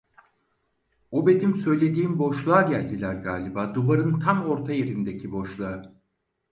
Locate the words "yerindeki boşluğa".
4.73-5.91